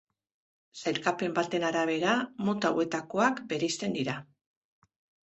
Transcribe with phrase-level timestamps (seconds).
[0.83, 2.13] Sailkapen baten arabera,
[2.47, 4.17] mota hauetakoak bereizten dira.